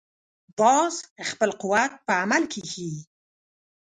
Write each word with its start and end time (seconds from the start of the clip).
باز 0.59 0.95
خپل 1.29 1.49
قوت 1.61 1.91
په 2.05 2.11
عمل 2.21 2.43
کې 2.51 2.61
ښيي 2.71 2.97